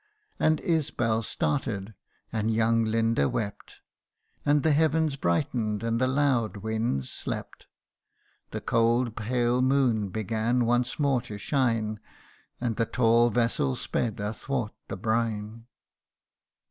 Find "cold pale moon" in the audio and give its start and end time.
8.61-10.09